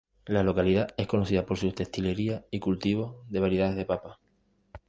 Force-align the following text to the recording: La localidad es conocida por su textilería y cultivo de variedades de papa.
La 0.25 0.41
localidad 0.41 0.95
es 0.97 1.05
conocida 1.05 1.45
por 1.45 1.57
su 1.59 1.71
textilería 1.73 2.43
y 2.49 2.59
cultivo 2.59 3.23
de 3.29 3.39
variedades 3.39 3.75
de 3.75 3.85
papa. 3.85 4.19